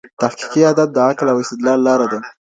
تحقیقي 0.21 0.61
ادب 0.71 0.89
د 0.93 0.97
عقل 1.07 1.27
او 1.31 1.37
استدلال 1.43 1.79
لاره 1.87 2.07
ده. 2.11 2.19